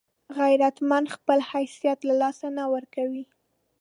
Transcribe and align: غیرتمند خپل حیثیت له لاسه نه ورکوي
غیرتمند 0.37 1.07
خپل 1.15 1.37
حیثیت 1.51 1.99
له 2.07 2.13
لاسه 2.21 2.47
نه 2.57 2.63
ورکوي 2.73 3.25